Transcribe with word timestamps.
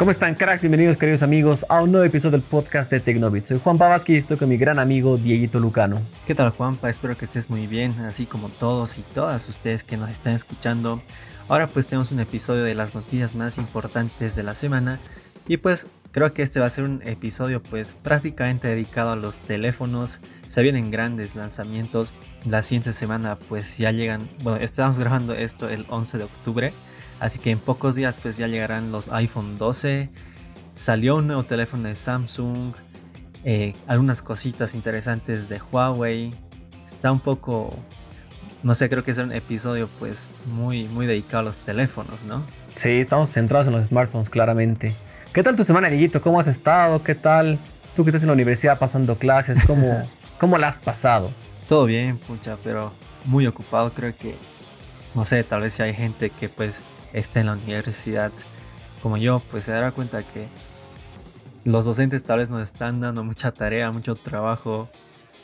¿Cómo 0.00 0.12
están, 0.12 0.34
cracks? 0.34 0.62
Bienvenidos, 0.62 0.96
queridos 0.96 1.22
amigos, 1.22 1.66
a 1.68 1.82
un 1.82 1.92
nuevo 1.92 2.06
episodio 2.06 2.30
del 2.30 2.40
podcast 2.40 2.90
de 2.90 3.00
Tecnobit. 3.00 3.44
Soy 3.44 3.60
Juan 3.62 3.76
Pavasky 3.76 4.14
y 4.14 4.16
estoy 4.16 4.38
con 4.38 4.48
mi 4.48 4.56
gran 4.56 4.78
amigo 4.78 5.18
Dieguito 5.18 5.60
Lucano. 5.60 6.00
¿Qué 6.26 6.34
tal, 6.34 6.48
Juanpa? 6.52 6.88
Espero 6.88 7.18
que 7.18 7.26
estés 7.26 7.50
muy 7.50 7.66
bien, 7.66 7.92
así 8.08 8.24
como 8.24 8.48
todos 8.48 8.96
y 8.96 9.02
todas 9.02 9.46
ustedes 9.50 9.84
que 9.84 9.98
nos 9.98 10.08
están 10.08 10.32
escuchando. 10.32 11.02
Ahora 11.48 11.66
pues 11.66 11.86
tenemos 11.86 12.12
un 12.12 12.20
episodio 12.20 12.62
de 12.62 12.74
las 12.74 12.94
noticias 12.94 13.34
más 13.34 13.58
importantes 13.58 14.34
de 14.34 14.42
la 14.42 14.54
semana 14.54 15.00
y 15.46 15.58
pues 15.58 15.86
creo 16.12 16.32
que 16.32 16.44
este 16.44 16.60
va 16.60 16.66
a 16.66 16.70
ser 16.70 16.84
un 16.84 17.02
episodio 17.04 17.62
pues 17.62 17.92
prácticamente 17.92 18.68
dedicado 18.68 19.10
a 19.10 19.16
los 19.16 19.38
teléfonos. 19.38 20.20
Se 20.46 20.62
vienen 20.62 20.90
grandes 20.90 21.36
lanzamientos. 21.36 22.14
La 22.46 22.62
siguiente 22.62 22.94
semana 22.94 23.36
pues 23.50 23.76
ya 23.76 23.90
llegan, 23.92 24.30
bueno, 24.42 24.64
estamos 24.64 24.98
grabando 24.98 25.34
esto 25.34 25.68
el 25.68 25.84
11 25.90 26.16
de 26.16 26.24
octubre 26.24 26.72
Así 27.20 27.38
que 27.38 27.50
en 27.50 27.58
pocos 27.58 27.94
días 27.94 28.18
pues 28.20 28.38
ya 28.38 28.48
llegarán 28.48 28.90
los 28.90 29.08
iPhone 29.10 29.58
12. 29.58 30.08
Salió 30.74 31.16
un 31.16 31.26
nuevo 31.26 31.44
teléfono 31.44 31.86
de 31.86 31.94
Samsung. 31.94 32.72
Eh, 33.44 33.74
algunas 33.86 34.22
cositas 34.22 34.74
interesantes 34.74 35.48
de 35.48 35.60
Huawei. 35.60 36.34
Está 36.86 37.12
un 37.12 37.20
poco... 37.20 37.76
No 38.62 38.74
sé, 38.74 38.88
creo 38.88 39.04
que 39.04 39.10
es 39.10 39.18
un 39.18 39.32
episodio 39.32 39.88
pues 39.98 40.28
muy, 40.46 40.84
muy 40.84 41.06
dedicado 41.06 41.40
a 41.40 41.42
los 41.42 41.58
teléfonos, 41.58 42.24
¿no? 42.24 42.42
Sí, 42.74 42.90
estamos 42.90 43.30
centrados 43.30 43.66
en 43.66 43.74
los 43.74 43.86
smartphones 43.88 44.28
claramente. 44.30 44.94
¿Qué 45.32 45.42
tal 45.42 45.56
tu 45.56 45.64
semana, 45.64 45.88
amiguito? 45.88 46.20
¿Cómo 46.20 46.40
has 46.40 46.46
estado? 46.46 47.02
¿Qué 47.02 47.14
tal? 47.14 47.58
Tú 47.94 48.04
que 48.04 48.10
estás 48.10 48.22
en 48.22 48.28
la 48.28 48.34
universidad 48.34 48.78
pasando 48.78 49.16
clases, 49.16 49.64
¿cómo, 49.66 50.08
¿cómo 50.38 50.58
la 50.58 50.68
has 50.68 50.78
pasado? 50.78 51.30
Todo 51.68 51.84
bien, 51.84 52.18
pucha, 52.18 52.56
pero 52.62 52.92
muy 53.24 53.46
ocupado. 53.46 53.92
Creo 53.92 54.14
que, 54.16 54.34
no 55.14 55.24
sé, 55.24 55.44
tal 55.44 55.62
vez 55.62 55.74
si 55.74 55.82
hay 55.82 55.94
gente 55.94 56.30
que 56.30 56.48
pues 56.48 56.82
está 57.12 57.40
en 57.40 57.46
la 57.46 57.52
universidad 57.52 58.32
como 59.02 59.16
yo, 59.16 59.42
pues 59.50 59.64
se 59.64 59.72
dará 59.72 59.92
cuenta 59.92 60.22
que 60.22 60.46
los 61.64 61.84
docentes 61.84 62.22
tal 62.22 62.38
vez 62.38 62.48
nos 62.48 62.62
están 62.62 63.00
dando 63.00 63.24
mucha 63.24 63.52
tarea, 63.52 63.90
mucho 63.90 64.14
trabajo, 64.14 64.88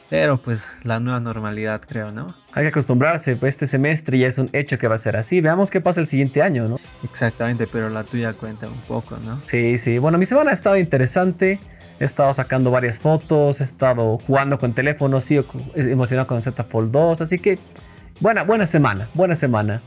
pero 0.08 0.40
pues 0.40 0.68
la 0.82 1.00
nueva 1.00 1.20
normalidad 1.20 1.80
creo, 1.86 2.12
¿no? 2.12 2.34
Hay 2.52 2.64
que 2.64 2.68
acostumbrarse, 2.68 3.36
pues 3.36 3.54
este 3.54 3.66
semestre 3.66 4.18
ya 4.18 4.28
es 4.28 4.38
un 4.38 4.48
hecho 4.52 4.78
que 4.78 4.88
va 4.88 4.94
a 4.94 4.98
ser 4.98 5.16
así. 5.16 5.40
Veamos 5.40 5.70
qué 5.70 5.80
pasa 5.80 6.00
el 6.00 6.06
siguiente 6.06 6.42
año, 6.42 6.68
¿no? 6.68 6.78
Exactamente, 7.02 7.66
pero 7.66 7.88
la 7.88 8.04
tuya 8.04 8.32
cuenta 8.32 8.68
un 8.68 8.80
poco, 8.82 9.16
¿no? 9.18 9.40
Sí, 9.46 9.78
sí. 9.78 9.98
Bueno, 9.98 10.16
mi 10.16 10.26
semana 10.26 10.50
ha 10.50 10.54
estado 10.54 10.76
interesante. 10.76 11.58
He 11.98 12.04
estado 12.04 12.32
sacando 12.34 12.70
varias 12.70 13.00
fotos, 13.00 13.62
he 13.62 13.64
estado 13.64 14.18
jugando 14.18 14.58
con 14.58 14.74
teléfono, 14.74 15.20
sí, 15.22 15.42
emocionado 15.74 16.26
con 16.26 16.42
Z 16.42 16.62
Fold 16.64 16.92
2, 16.92 17.22
así 17.22 17.38
que 17.38 17.58
buena, 18.20 18.42
buena 18.42 18.66
semana, 18.66 19.08
buena 19.14 19.34
semana. 19.34 19.80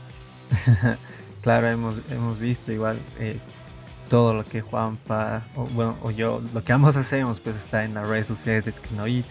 Claro, 1.42 1.68
hemos, 1.68 2.00
hemos 2.10 2.38
visto 2.38 2.70
igual 2.70 2.98
eh, 3.18 3.38
todo 4.08 4.34
lo 4.34 4.44
que 4.44 4.60
Juanpa, 4.60 5.42
o, 5.56 5.64
bueno, 5.66 5.96
o 6.02 6.10
yo, 6.10 6.42
lo 6.52 6.62
que 6.62 6.72
ambos 6.72 6.96
hacemos, 6.96 7.40
pues 7.40 7.56
está 7.56 7.84
en 7.84 7.94
las 7.94 8.06
redes 8.08 8.26
sociales 8.26 8.64
de 8.64 8.72
Tecnoid. 8.72 9.24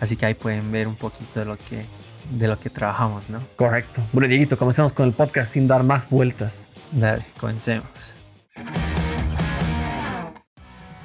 Así 0.00 0.16
que 0.16 0.26
ahí 0.26 0.34
pueden 0.34 0.70
ver 0.72 0.88
un 0.88 0.96
poquito 0.96 1.40
de 1.40 1.46
lo 1.46 1.56
que, 1.56 1.84
de 2.30 2.48
lo 2.48 2.58
que 2.58 2.70
trabajamos, 2.70 3.30
¿no? 3.30 3.40
Correcto. 3.56 4.02
Bueno, 4.12 4.28
Dieguito, 4.28 4.56
comencemos 4.56 4.92
con 4.92 5.06
el 5.06 5.12
podcast 5.12 5.52
sin 5.52 5.68
dar 5.68 5.82
más 5.84 6.08
vueltas. 6.08 6.68
Dale, 6.92 7.24
comencemos. 7.38 8.14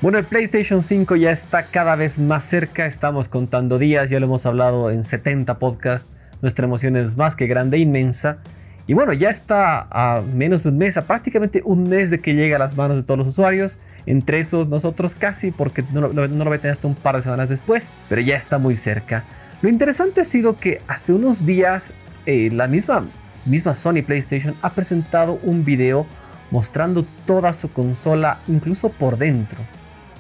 Bueno, 0.02 0.18
el 0.18 0.26
PlayStation 0.26 0.84
5 0.84 1.16
ya 1.16 1.32
está 1.32 1.68
cada 1.68 1.96
vez 1.96 2.20
más 2.20 2.44
cerca, 2.44 2.86
estamos 2.86 3.30
contando 3.30 3.80
días, 3.80 4.10
ya 4.10 4.20
lo 4.20 4.26
hemos 4.26 4.46
hablado 4.46 4.92
en 4.92 5.06
70 5.06 5.60
podcasts, 5.60 6.10
nuestra 6.42 6.66
emoción 6.66 6.98
es 6.98 7.16
más 7.16 7.38
que 7.38 7.48
grande 7.48 7.78
e 7.78 7.80
inmensa. 7.80 8.40
Y 8.86 8.94
bueno, 8.94 9.14
ya 9.14 9.30
está 9.30 9.88
a 9.90 10.22
menos 10.22 10.64
de 10.64 10.70
un 10.70 10.78
mes, 10.78 10.98
a 10.98 11.06
prácticamente 11.06 11.62
un 11.64 11.88
mes 11.88 12.10
de 12.10 12.20
que 12.20 12.34
llegue 12.34 12.56
a 12.56 12.60
las 12.60 12.76
manos 12.76 12.98
de 12.98 13.04
todos 13.04 13.18
los 13.18 13.28
usuarios. 13.28 13.80
Entre 14.06 14.40
esos 14.40 14.68
nosotros 14.68 15.16
casi, 15.16 15.52
porque 15.52 15.84
no, 15.94 16.02
lo 16.02 16.10
voy 16.10 16.56
a 16.56 16.60
tener 16.60 16.72
hasta 16.72 16.88
un 16.88 16.96
par 16.96 17.16
de 17.16 17.22
semanas 17.22 17.48
después, 17.48 17.90
pero 18.10 18.20
ya 18.22 18.36
está 18.36 18.58
muy 18.58 18.76
cerca. 18.76 19.24
Lo 19.62 19.70
interesante 19.70 20.20
ha 20.20 20.26
sido 20.26 20.60
que 20.60 20.82
hace 20.88 21.14
unos 21.14 21.46
días 21.46 21.94
eh, 22.26 22.50
la 22.52 22.68
misma, 22.68 23.06
misma 23.46 23.74
Sony 23.74 24.04
PlayStation 24.06 24.56
ha 24.62 24.72
presentado 24.72 25.40
un 25.44 25.64
video 25.64 26.06
mostrando 26.52 27.06
toda 27.26 27.54
su 27.54 27.72
consola, 27.72 28.40
incluso 28.50 28.90
por 28.90 29.18
dentro. 29.18 29.60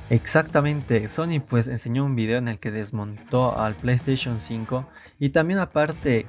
Exactamente, 0.09 1.09
Sony 1.09 1.41
pues 1.45 1.67
enseñó 1.67 2.05
un 2.05 2.15
video 2.15 2.37
en 2.37 2.47
el 2.47 2.59
que 2.59 2.71
desmontó 2.71 3.57
al 3.57 3.73
PlayStation 3.73 4.39
5 4.39 4.85
y 5.19 5.29
también 5.29 5.59
aparte 5.59 6.25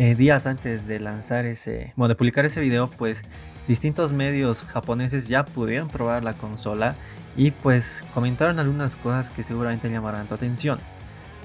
eh, 0.00 0.14
días 0.14 0.46
antes 0.46 0.86
de 0.86 0.98
lanzar 0.98 1.44
ese, 1.44 1.92
bueno, 1.94 2.08
de 2.08 2.14
publicar 2.14 2.46
ese 2.46 2.58
video, 2.58 2.88
pues 2.88 3.22
distintos 3.68 4.14
medios 4.14 4.62
japoneses 4.62 5.28
ya 5.28 5.44
pudieron 5.44 5.88
probar 5.90 6.24
la 6.24 6.32
consola 6.32 6.94
y 7.36 7.50
pues 7.50 8.02
comentaron 8.14 8.58
algunas 8.58 8.96
cosas 8.96 9.28
que 9.28 9.44
seguramente 9.44 9.90
llamarán 9.90 10.26
tu 10.26 10.32
atención. 10.32 10.78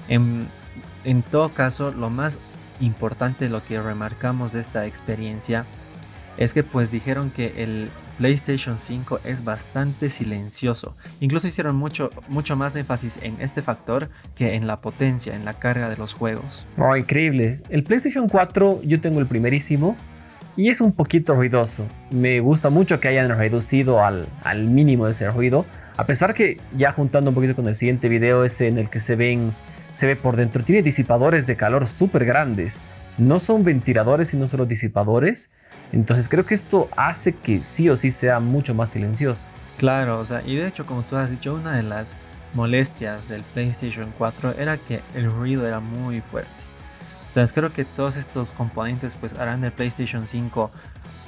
En, 0.08 0.48
en 1.04 1.22
todo 1.22 1.50
caso, 1.50 1.90
lo 1.90 2.08
más 2.08 2.38
importante, 2.80 3.50
lo 3.50 3.62
que 3.62 3.78
remarcamos 3.78 4.52
de 4.52 4.60
esta 4.60 4.86
experiencia, 4.86 5.66
es 6.38 6.54
que 6.54 6.62
pues 6.62 6.90
dijeron 6.90 7.30
que 7.30 7.62
el 7.62 7.90
PlayStation 8.18 8.78
5 8.78 9.20
es 9.24 9.44
bastante 9.44 10.08
silencioso. 10.08 10.96
Incluso 11.20 11.46
hicieron 11.46 11.76
mucho, 11.76 12.10
mucho 12.28 12.56
más 12.56 12.74
énfasis 12.76 13.18
en 13.22 13.40
este 13.40 13.62
factor 13.62 14.08
que 14.34 14.54
en 14.54 14.66
la 14.66 14.80
potencia, 14.80 15.34
en 15.34 15.44
la 15.44 15.54
carga 15.54 15.88
de 15.88 15.96
los 15.96 16.14
juegos. 16.14 16.66
Oh, 16.78 16.96
increíble. 16.96 17.60
El 17.68 17.84
PlayStation 17.84 18.28
4 18.28 18.80
yo 18.84 19.00
tengo 19.00 19.20
el 19.20 19.26
primerísimo 19.26 19.96
y 20.56 20.68
es 20.68 20.80
un 20.80 20.92
poquito 20.92 21.34
ruidoso. 21.34 21.86
Me 22.10 22.40
gusta 22.40 22.70
mucho 22.70 23.00
que 23.00 23.08
hayan 23.08 23.28
reducido 23.36 24.04
al, 24.04 24.28
al 24.42 24.64
mínimo 24.64 25.06
ese 25.06 25.30
ruido. 25.30 25.66
A 25.96 26.04
pesar 26.04 26.34
que 26.34 26.60
ya 26.76 26.92
juntando 26.92 27.30
un 27.30 27.34
poquito 27.34 27.54
con 27.54 27.68
el 27.68 27.74
siguiente 27.74 28.08
video, 28.08 28.44
ese 28.44 28.68
en 28.68 28.78
el 28.78 28.88
que 28.88 29.00
se 29.00 29.16
ven 29.16 29.52
se 29.96 30.06
ve 30.06 30.14
por 30.14 30.36
dentro, 30.36 30.62
tiene 30.62 30.82
disipadores 30.82 31.46
de 31.46 31.56
calor 31.56 31.86
súper 31.86 32.26
grandes. 32.26 32.80
No 33.16 33.38
son 33.38 33.64
ventiladores, 33.64 34.28
sino 34.28 34.46
solo 34.46 34.66
disipadores 34.66 35.50
entonces 35.92 36.28
creo 36.28 36.44
que 36.44 36.54
esto 36.54 36.88
hace 36.96 37.34
que 37.34 37.62
sí 37.62 37.88
o 37.88 37.96
sí 37.96 38.10
sea 38.10 38.40
mucho 38.40 38.74
más 38.74 38.90
silencioso. 38.90 39.48
Claro, 39.78 40.18
o 40.20 40.24
sea, 40.24 40.42
y 40.44 40.56
de 40.56 40.66
hecho 40.66 40.86
como 40.86 41.02
tú 41.02 41.16
has 41.16 41.30
dicho, 41.30 41.54
una 41.54 41.76
de 41.76 41.82
las 41.82 42.16
molestias 42.54 43.28
del 43.28 43.42
PlayStation 43.42 44.12
4 44.16 44.54
era 44.58 44.78
que 44.78 45.02
el 45.14 45.30
ruido 45.30 45.66
era 45.66 45.80
muy 45.80 46.20
fuerte. 46.20 46.50
Entonces 47.28 47.52
creo 47.52 47.72
que 47.72 47.84
todos 47.84 48.16
estos 48.16 48.52
componentes 48.52 49.14
pues 49.16 49.34
harán 49.34 49.60
del 49.60 49.72
PlayStation 49.72 50.26
5 50.26 50.70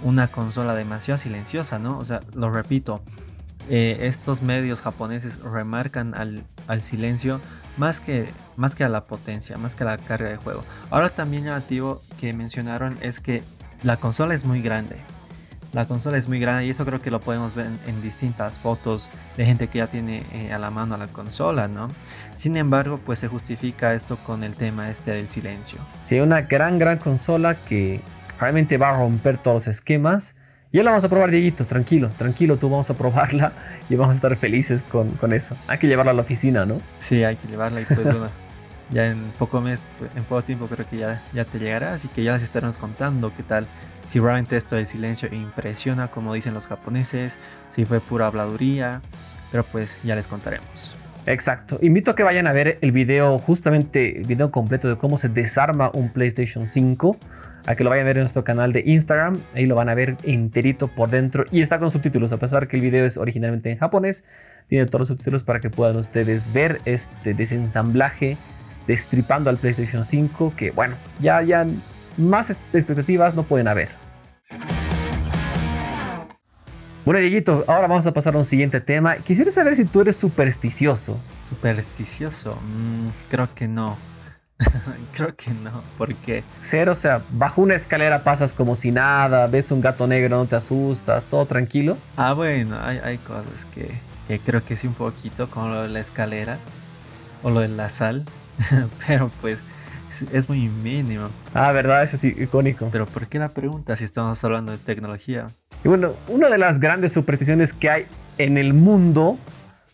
una 0.02 0.28
consola 0.28 0.74
demasiado 0.74 1.18
silenciosa, 1.18 1.78
¿no? 1.78 1.98
O 1.98 2.04
sea, 2.04 2.20
lo 2.34 2.50
repito, 2.50 3.02
eh, 3.68 3.98
estos 4.00 4.40
medios 4.40 4.80
japoneses 4.80 5.40
remarcan 5.42 6.14
al, 6.14 6.44
al, 6.66 6.80
silencio 6.80 7.40
más 7.76 8.00
que, 8.00 8.30
más 8.56 8.74
que 8.74 8.84
a 8.84 8.88
la 8.88 9.04
potencia, 9.04 9.58
más 9.58 9.74
que 9.74 9.84
a 9.84 9.86
la 9.86 9.98
carga 9.98 10.30
de 10.30 10.36
juego. 10.36 10.64
Ahora 10.88 11.10
también 11.10 11.44
llamativo 11.44 12.00
que 12.18 12.32
mencionaron 12.32 12.96
es 13.02 13.20
que 13.20 13.42
la 13.82 13.96
consola 13.96 14.34
es 14.34 14.44
muy 14.44 14.62
grande. 14.62 14.96
La 15.72 15.86
consola 15.86 16.16
es 16.16 16.28
muy 16.28 16.40
grande 16.40 16.64
y 16.64 16.70
eso 16.70 16.86
creo 16.86 17.00
que 17.00 17.10
lo 17.10 17.20
podemos 17.20 17.54
ver 17.54 17.66
en, 17.86 18.02
distintas 18.02 18.58
fotos 18.58 19.10
de 19.36 19.44
gente 19.44 19.68
que 19.68 19.78
ya 19.78 19.86
tiene 19.86 20.22
eh, 20.32 20.50
a 20.52 20.58
la 20.58 20.70
mano 20.70 20.96
la 20.96 21.08
consola, 21.08 21.68
¿no? 21.68 21.88
Sin 22.34 22.56
embargo, 22.56 22.98
pues 23.04 23.18
se 23.18 23.28
justifica 23.28 23.92
esto 23.92 24.16
con 24.16 24.44
el 24.44 24.54
tema 24.54 24.90
este 24.90 25.10
del 25.10 25.28
silencio. 25.28 25.78
Sí, 26.00 26.20
una 26.20 26.40
gran, 26.42 26.78
gran 26.78 26.96
consola 26.96 27.54
que 27.54 28.00
realmente 28.40 28.78
va 28.78 28.90
a 28.90 28.96
romper 28.96 29.36
todos 29.36 29.66
los 29.66 29.68
esquemas. 29.68 30.36
Ya 30.72 30.82
la 30.82 30.90
vamos 30.90 31.04
a 31.04 31.08
probar, 31.10 31.30
Dieguito, 31.30 31.66
tranquilo, 31.66 32.10
tranquilo, 32.16 32.56
tú 32.56 32.70
vamos 32.70 32.88
a 32.90 32.94
probarla 32.94 33.52
y 33.90 33.94
vamos 33.96 34.14
a 34.14 34.16
estar 34.16 34.34
felices 34.36 34.82
con, 34.82 35.10
con 35.12 35.34
eso. 35.34 35.54
Hay 35.66 35.76
que 35.76 35.86
llevarla 35.86 36.12
a 36.12 36.14
la 36.14 36.22
oficina, 36.22 36.64
¿no? 36.64 36.80
Sí, 36.98 37.24
hay 37.24 37.36
que 37.36 37.46
llevarla 37.46 37.82
y 37.82 37.84
pues 37.84 38.04
bueno. 38.04 38.47
Ya 38.90 39.06
en 39.06 39.18
poco 39.38 39.60
mes, 39.60 39.84
en 40.16 40.24
poco 40.24 40.42
tiempo 40.42 40.66
creo 40.66 40.88
que 40.88 40.98
ya, 40.98 41.22
ya 41.32 41.44
te 41.44 41.58
llegará, 41.58 41.92
así 41.92 42.08
que 42.08 42.22
ya 42.22 42.34
les 42.34 42.42
estaremos 42.42 42.78
contando 42.78 43.32
qué 43.34 43.42
tal. 43.42 43.66
Si 44.06 44.20
realmente 44.20 44.56
esto 44.56 44.76
del 44.76 44.86
silencio 44.86 45.28
impresiona, 45.32 46.08
como 46.08 46.32
dicen 46.32 46.54
los 46.54 46.66
japoneses, 46.66 47.36
si 47.68 47.84
fue 47.84 48.00
pura 48.00 48.26
habladuría, 48.26 49.02
pero 49.50 49.64
pues 49.64 50.00
ya 50.02 50.14
les 50.14 50.26
contaremos. 50.26 50.94
Exacto. 51.26 51.78
Invito 51.82 52.12
a 52.12 52.16
que 52.16 52.22
vayan 52.22 52.46
a 52.46 52.52
ver 52.52 52.78
el 52.80 52.90
video, 52.90 53.38
justamente 53.38 54.18
el 54.18 54.24
video 54.24 54.50
completo 54.50 54.88
de 54.88 54.96
cómo 54.96 55.18
se 55.18 55.28
desarma 55.28 55.90
un 55.92 56.08
PlayStation 56.08 56.68
5. 56.68 57.18
A 57.66 57.74
que 57.74 57.84
lo 57.84 57.90
vayan 57.90 58.06
a 58.06 58.08
ver 58.08 58.16
en 58.16 58.22
nuestro 58.22 58.44
canal 58.44 58.72
de 58.72 58.82
Instagram. 58.86 59.38
Ahí 59.54 59.66
lo 59.66 59.74
van 59.74 59.90
a 59.90 59.94
ver 59.94 60.16
enterito 60.22 60.88
por 60.88 61.10
dentro. 61.10 61.44
Y 61.50 61.60
está 61.60 61.78
con 61.78 61.90
subtítulos. 61.90 62.32
A 62.32 62.38
pesar 62.38 62.66
que 62.66 62.76
el 62.76 62.82
video 62.82 63.04
es 63.04 63.18
originalmente 63.18 63.70
en 63.70 63.76
japonés, 63.76 64.24
tiene 64.68 64.86
todos 64.86 65.00
los 65.00 65.08
subtítulos 65.08 65.42
para 65.44 65.60
que 65.60 65.68
puedan 65.68 65.96
ustedes 65.96 66.50
ver 66.54 66.80
este 66.86 67.34
desensamblaje 67.34 68.38
destripando 68.88 69.50
al 69.50 69.58
PlayStation 69.58 70.04
5, 70.04 70.54
que 70.56 70.72
bueno, 70.72 70.96
ya, 71.20 71.42
ya 71.42 71.64
más 72.16 72.50
expectativas 72.72 73.36
no 73.36 73.44
pueden 73.44 73.68
haber. 73.68 73.90
Bueno, 77.04 77.20
Dieguito, 77.20 77.64
ahora 77.68 77.86
vamos 77.86 78.06
a 78.06 78.12
pasar 78.12 78.34
a 78.34 78.38
un 78.38 78.44
siguiente 78.44 78.80
tema. 78.80 79.16
Quisiera 79.16 79.50
saber 79.50 79.76
si 79.76 79.84
tú 79.84 80.00
eres 80.00 80.16
supersticioso. 80.16 81.16
Supersticioso, 81.42 82.56
mm, 82.56 83.30
creo 83.30 83.48
que 83.54 83.68
no. 83.68 83.96
Creo 85.14 85.36
que 85.36 85.52
no, 85.52 85.84
porque... 85.96 86.42
Cero, 86.62 86.90
o 86.90 86.94
sea, 86.96 87.22
bajo 87.30 87.62
una 87.62 87.76
escalera 87.76 88.24
pasas 88.24 88.52
como 88.52 88.74
si 88.74 88.90
nada, 88.90 89.46
ves 89.46 89.70
un 89.70 89.80
gato 89.80 90.08
negro, 90.08 90.36
no 90.36 90.46
te 90.46 90.56
asustas, 90.56 91.26
todo 91.26 91.46
tranquilo. 91.46 91.96
Ah, 92.16 92.32
bueno, 92.32 92.76
hay, 92.82 92.98
hay 92.98 93.18
cosas 93.18 93.66
que, 93.72 93.88
que 94.26 94.40
creo 94.40 94.64
que 94.64 94.76
sí 94.76 94.88
un 94.88 94.94
poquito, 94.94 95.48
como 95.48 95.68
lo 95.68 95.82
de 95.82 95.88
la 95.88 96.00
escalera 96.00 96.58
o 97.44 97.50
lo 97.50 97.60
de 97.60 97.68
la 97.68 97.88
sal, 97.88 98.24
pero 99.06 99.30
pues 99.40 99.60
es, 100.32 100.48
muy 100.48 100.68
mínimo. 100.68 101.28
Ah, 101.54 101.72
verdad, 101.72 102.02
es 102.02 102.14
así, 102.14 102.34
icónico. 102.36 102.88
Pero 102.90 103.06
¿por 103.06 103.26
qué 103.26 103.38
la 103.38 103.50
pregunta 103.50 103.96
si 103.96 104.04
estamos 104.04 104.42
hablando 104.44 104.72
de 104.72 104.78
tecnología? 104.78 105.46
Y 105.84 105.88
bueno, 105.88 106.14
una 106.28 106.48
de 106.48 106.58
las 106.58 106.80
grandes 106.80 107.12
supersticiones 107.12 107.72
que 107.72 107.90
hay 107.90 108.06
en 108.38 108.58
el 108.58 108.74
mundo, 108.74 109.38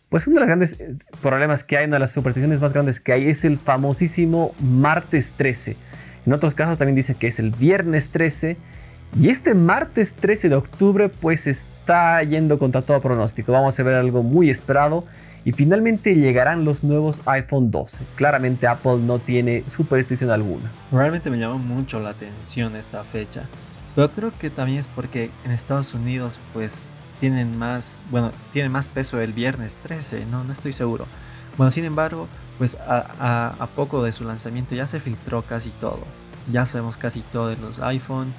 pues 0.08 0.26
uno 0.26 0.34
de 0.34 0.40
los 0.40 0.46
grandes 0.46 0.72
eh, 0.80 0.96
problemas 1.20 1.64
que 1.64 1.76
hay, 1.76 1.86
una 1.86 1.96
de 1.96 2.00
las 2.00 2.12
supersticiones 2.12 2.60
más 2.60 2.72
grandes 2.72 3.00
que 3.00 3.12
hay 3.12 3.28
es 3.28 3.44
el 3.44 3.58
famosísimo 3.58 4.54
martes 4.60 5.32
13. 5.36 5.76
En 6.26 6.32
otros 6.32 6.54
casos 6.54 6.78
también 6.78 6.96
dice 6.96 7.14
que 7.14 7.26
es 7.26 7.38
el 7.38 7.50
viernes 7.50 8.08
13. 8.08 8.56
Y 9.20 9.28
este 9.28 9.54
martes 9.54 10.14
13 10.14 10.48
de 10.48 10.56
octubre 10.56 11.08
pues 11.08 11.46
está 11.46 12.22
yendo 12.22 12.58
contra 12.58 12.82
todo 12.82 13.00
pronóstico. 13.00 13.52
Vamos 13.52 13.78
a 13.78 13.82
ver 13.82 13.94
algo 13.94 14.22
muy 14.22 14.50
esperado 14.50 15.04
y 15.44 15.52
finalmente 15.52 16.14
llegarán 16.14 16.64
los 16.64 16.84
nuevos 16.84 17.20
iPhone 17.26 17.70
12. 17.70 18.04
Claramente 18.14 18.66
Apple 18.66 18.98
no 18.98 19.18
tiene 19.18 19.64
superstición 19.68 20.30
alguna. 20.30 20.70
Realmente 20.90 21.30
me 21.30 21.38
llamó 21.38 21.58
mucho 21.58 22.00
la 22.00 22.10
atención 22.10 22.74
esta 22.76 23.04
fecha. 23.04 23.44
Pero 23.94 24.10
creo 24.10 24.32
que 24.32 24.50
también 24.50 24.78
es 24.78 24.88
porque 24.88 25.30
en 25.44 25.50
Estados 25.50 25.92
Unidos 25.94 26.38
pues 26.52 26.80
tienen 27.20 27.56
más, 27.58 27.96
bueno, 28.10 28.32
tiene 28.52 28.68
más 28.68 28.88
peso 28.88 29.20
el 29.20 29.32
viernes 29.32 29.76
13, 29.82 30.26
no, 30.26 30.44
no 30.44 30.52
estoy 30.52 30.72
seguro. 30.72 31.06
Bueno, 31.56 31.70
sin 31.70 31.84
embargo, 31.84 32.26
pues 32.58 32.76
a, 32.76 33.54
a 33.58 33.66
poco 33.66 34.02
de 34.02 34.12
su 34.12 34.24
lanzamiento 34.24 34.74
ya 34.74 34.86
se 34.86 34.98
filtró 34.98 35.42
casi 35.42 35.70
todo. 35.70 36.00
Ya 36.50 36.66
sabemos 36.66 36.96
casi 36.96 37.20
todo 37.20 37.48
de 37.48 37.56
los 37.58 37.80
iPhone. 37.80 38.32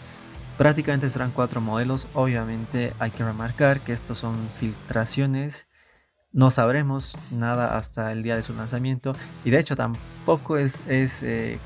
Prácticamente 0.58 1.10
serán 1.10 1.32
cuatro 1.32 1.62
modelos. 1.62 2.08
Obviamente 2.14 2.94
hay 3.00 3.12
que 3.12 3.24
remarcar 3.24 3.80
que 3.80 3.94
estos 3.94 4.20
son 4.20 4.36
filtraciones 4.58 5.68
no 6.36 6.52
sabremos 6.52 7.16
nada 7.32 7.78
hasta 7.78 8.12
el 8.12 8.22
día 8.22 8.36
de 8.36 8.44
su 8.44 8.54
lanzamiento 8.54 9.16
y 9.46 9.52
de 9.52 9.60
hecho 9.60 9.78
tampoco 9.78 10.58
es, 10.58 10.86
es, 10.88 11.24
eh, 11.24 11.58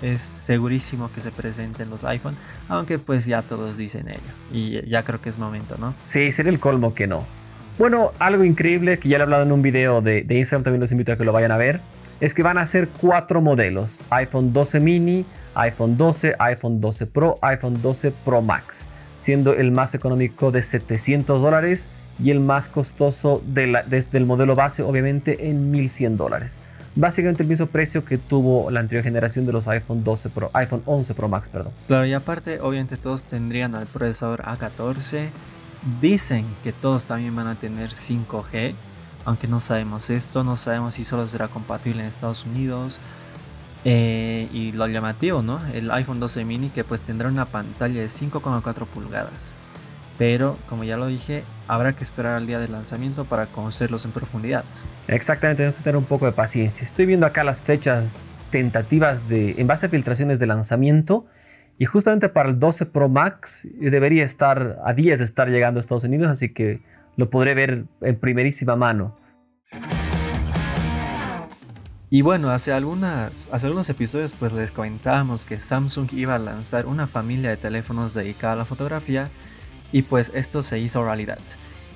es 0.00 0.20
segurísimo 0.22 1.12
que 1.12 1.20
se 1.20 1.30
presenten 1.30 1.90
los 1.90 2.02
iPhone, 2.04 2.34
aunque 2.68 2.98
pues 2.98 3.26
ya 3.26 3.42
todos 3.42 3.76
dicen 3.76 4.08
ello 4.08 4.20
y 4.50 4.88
ya 4.88 5.02
creo 5.02 5.20
que 5.20 5.28
es 5.28 5.38
momento, 5.38 5.76
¿no? 5.78 5.94
Sí, 6.06 6.32
sería 6.32 6.50
el 6.50 6.58
colmo 6.58 6.94
que 6.94 7.06
no. 7.06 7.26
Bueno, 7.78 8.12
algo 8.18 8.42
increíble 8.42 8.98
que 8.98 9.10
ya 9.10 9.18
le 9.18 9.22
he 9.22 9.24
hablado 9.24 9.42
en 9.42 9.52
un 9.52 9.60
video 9.60 10.00
de, 10.00 10.22
de 10.22 10.34
Instagram, 10.38 10.64
también 10.64 10.80
los 10.80 10.92
invito 10.92 11.12
a 11.12 11.16
que 11.18 11.24
lo 11.24 11.32
vayan 11.32 11.52
a 11.52 11.58
ver, 11.58 11.82
es 12.18 12.32
que 12.32 12.42
van 12.42 12.56
a 12.56 12.64
ser 12.64 12.88
cuatro 12.88 13.42
modelos, 13.42 14.00
iPhone 14.08 14.54
12 14.54 14.80
mini, 14.80 15.26
iPhone 15.54 15.98
12, 15.98 16.36
iPhone 16.38 16.80
12 16.80 17.06
Pro, 17.06 17.38
iPhone 17.42 17.82
12 17.82 18.12
Pro 18.24 18.40
Max, 18.40 18.86
siendo 19.18 19.52
el 19.52 19.72
más 19.72 19.94
económico 19.94 20.52
de 20.52 20.62
700 20.62 21.42
dólares 21.42 21.90
y 22.22 22.30
el 22.30 22.40
más 22.40 22.68
costoso 22.68 23.42
de 23.46 23.82
desde 23.86 24.18
el 24.18 24.26
modelo 24.26 24.54
base, 24.54 24.82
obviamente, 24.82 25.48
en 25.48 25.70
1100 25.70 26.16
dólares. 26.16 26.58
Básicamente 26.94 27.42
el 27.42 27.48
mismo 27.50 27.66
precio 27.66 28.06
que 28.06 28.16
tuvo 28.16 28.70
la 28.70 28.80
anterior 28.80 29.04
generación 29.04 29.44
de 29.44 29.52
los 29.52 29.68
iPhone 29.68 30.02
12 30.02 30.30
Pro, 30.30 30.50
iPhone 30.54 30.82
11 30.86 31.14
Pro 31.14 31.28
Max, 31.28 31.48
perdón. 31.50 31.72
Claro, 31.86 32.06
y 32.06 32.14
aparte, 32.14 32.58
obviamente 32.60 32.96
todos 32.96 33.24
tendrían 33.24 33.74
al 33.74 33.86
procesador 33.86 34.42
A14. 34.42 35.28
Dicen 36.00 36.46
que 36.64 36.72
todos 36.72 37.04
también 37.04 37.36
van 37.36 37.48
a 37.48 37.54
tener 37.54 37.90
5G, 37.90 38.72
aunque 39.26 39.46
no 39.46 39.60
sabemos 39.60 40.08
esto, 40.08 40.42
no 40.42 40.56
sabemos 40.56 40.94
si 40.94 41.04
solo 41.04 41.28
será 41.28 41.48
compatible 41.48 42.00
en 42.00 42.08
Estados 42.08 42.46
Unidos. 42.46 42.98
Eh, 43.84 44.48
y 44.52 44.72
lo 44.72 44.86
llamativo, 44.88 45.42
¿no? 45.42 45.60
El 45.74 45.90
iPhone 45.90 46.18
12 46.18 46.44
mini 46.44 46.70
que 46.70 46.82
pues 46.82 47.02
tendrá 47.02 47.28
una 47.28 47.44
pantalla 47.44 48.00
de 48.00 48.08
5,4 48.08 48.86
pulgadas. 48.86 49.52
Pero, 50.18 50.56
como 50.68 50.84
ya 50.84 50.96
lo 50.96 51.06
dije, 51.06 51.42
habrá 51.68 51.92
que 51.92 52.02
esperar 52.02 52.36
al 52.36 52.46
día 52.46 52.58
del 52.58 52.72
lanzamiento 52.72 53.24
para 53.24 53.46
conocerlos 53.46 54.04
en 54.04 54.12
profundidad. 54.12 54.64
Exactamente, 55.08 55.58
tenemos 55.58 55.78
que 55.78 55.84
tener 55.84 55.96
un 55.96 56.04
poco 56.04 56.26
de 56.26 56.32
paciencia. 56.32 56.84
Estoy 56.84 57.06
viendo 57.06 57.26
acá 57.26 57.44
las 57.44 57.60
fechas 57.60 58.16
tentativas 58.50 59.28
de, 59.28 59.54
en 59.58 59.66
base 59.66 59.86
a 59.86 59.88
filtraciones 59.88 60.38
de 60.38 60.46
lanzamiento. 60.46 61.26
Y 61.78 61.84
justamente 61.84 62.30
para 62.30 62.48
el 62.48 62.58
12 62.58 62.86
Pro 62.86 63.10
Max 63.10 63.68
debería 63.78 64.24
estar 64.24 64.78
a 64.84 64.94
días 64.94 65.18
de 65.18 65.26
estar 65.26 65.48
llegando 65.48 65.78
a 65.78 65.80
Estados 65.80 66.04
Unidos, 66.04 66.30
así 66.30 66.48
que 66.48 66.80
lo 67.16 67.28
podré 67.28 67.54
ver 67.54 67.84
en 68.00 68.16
primerísima 68.16 68.76
mano. 68.76 69.14
Y 72.08 72.22
bueno, 72.22 72.50
hace, 72.50 72.72
algunas, 72.72 73.48
hace 73.52 73.66
algunos 73.66 73.90
episodios 73.90 74.32
pues 74.32 74.52
les 74.52 74.70
comentábamos 74.70 75.44
que 75.44 75.60
Samsung 75.60 76.12
iba 76.12 76.36
a 76.36 76.38
lanzar 76.38 76.86
una 76.86 77.06
familia 77.06 77.50
de 77.50 77.56
teléfonos 77.58 78.14
dedicada 78.14 78.54
a 78.54 78.56
la 78.56 78.64
fotografía 78.64 79.28
y 79.96 80.02
pues 80.02 80.30
esto 80.34 80.62
se 80.62 80.78
hizo 80.78 81.02
realidad. 81.02 81.38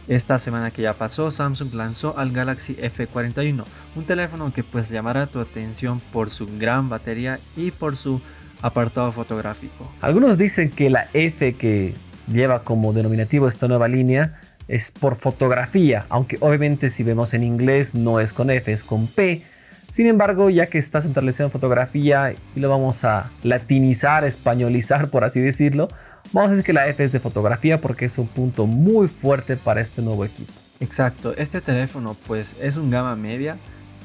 Esta 0.09 0.39
semana 0.39 0.71
que 0.71 0.81
ya 0.81 0.95
pasó, 0.95 1.31
Samsung 1.31 1.75
lanzó 1.75 2.17
al 2.17 2.33
Galaxy 2.33 2.75
F41, 2.77 3.63
un 3.95 4.05
teléfono 4.07 4.51
que 4.55 4.65
pues 4.65 4.89
llamará 4.89 5.27
tu 5.27 5.39
atención 5.39 6.01
por 6.11 6.31
su 6.31 6.47
gran 6.59 6.89
batería 6.89 7.39
y 7.59 7.73
por 7.73 7.97
su 7.97 8.23
apartado 8.63 9.13
fotográfico. 9.13 9.93
Algunos 10.01 10.39
dicen 10.39 10.71
que 10.71 10.89
la 10.89 11.11
F 11.13 11.53
que 11.57 11.93
lleva 12.27 12.65
como 12.65 12.95
denominativo 12.95 13.47
esta 13.47 13.69
nueva 13.69 13.87
línea 13.87 14.41
es 14.67 14.91
por 14.93 15.17
fotografía, 15.17 16.07
aunque 16.09 16.39
obviamente 16.41 16.89
si 16.89 17.03
vemos 17.03 17.35
en 17.35 17.43
inglés 17.43 17.95
no 17.95 18.19
es 18.19 18.33
con 18.33 18.49
F, 18.49 18.73
es 18.73 18.83
con 18.83 19.09
P. 19.09 19.43
Sin 19.91 20.07
embargo, 20.07 20.51
ya 20.51 20.67
que 20.67 20.79
está 20.79 21.01
centralizado 21.01 21.49
en 21.49 21.53
fotografía 21.53 22.35
y 22.55 22.61
lo 22.61 22.69
vamos 22.69 23.05
a 23.05 23.31
latinizar, 23.43 24.25
españolizar 24.25 25.11
por 25.11 25.25
así 25.25 25.41
decirlo, 25.41 25.89
Vamos 26.33 26.49
a 26.49 26.51
decir 26.53 26.65
que 26.65 26.73
la 26.73 26.87
F 26.87 27.03
es 27.03 27.11
de 27.11 27.19
fotografía 27.19 27.81
porque 27.81 28.05
es 28.05 28.17
un 28.17 28.29
punto 28.29 28.67
muy 28.67 29.09
fuerte 29.09 29.57
para 29.57 29.81
este 29.81 30.01
nuevo 30.01 30.25
equipo. 30.25 30.53
Exacto, 30.79 31.35
este 31.37 31.61
teléfono 31.61 32.17
pues 32.27 32.55
es 32.61 32.77
un 32.77 32.89
gama 32.89 33.17
media, 33.17 33.59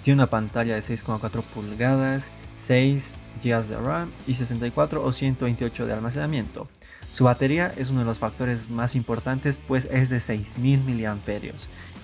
tiene 0.04 0.22
una 0.22 0.30
pantalla 0.30 0.74
de 0.74 0.82
6,4 0.82 1.44
pulgadas, 1.44 2.32
6 2.58 3.14
GB 3.44 3.68
de 3.68 3.78
RAM 3.78 4.12
y 4.26 4.34
64 4.34 5.04
o 5.04 5.12
128 5.12 5.86
de 5.86 5.94
almacenamiento. 5.94 6.68
Su 7.12 7.26
batería 7.26 7.72
es 7.78 7.92
uno 7.92 8.00
de 8.00 8.06
los 8.06 8.18
factores 8.18 8.72
más 8.72 8.96
importantes 8.96 9.60
pues 9.60 9.88
es 9.92 10.10
de 10.10 10.20
6000 10.20 10.80
mAh 10.80 11.18